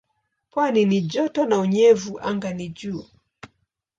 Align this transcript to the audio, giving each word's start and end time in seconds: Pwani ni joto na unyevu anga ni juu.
Pwani 0.51 0.85
ni 0.85 1.01
joto 1.01 1.45
na 1.45 1.59
unyevu 1.59 2.19
anga 2.19 2.53
ni 2.53 2.69
juu. 2.69 3.05